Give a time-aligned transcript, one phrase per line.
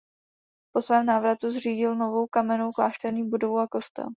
[0.73, 4.09] Po svém návratu zřídil novou kamennou klášterní budovu a kostel.